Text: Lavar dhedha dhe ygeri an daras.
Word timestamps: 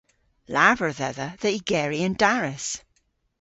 Lavar 0.53 0.91
dhedha 0.99 1.27
dhe 1.41 1.49
ygeri 1.59 1.99
an 2.07 2.15
daras. 2.21 2.65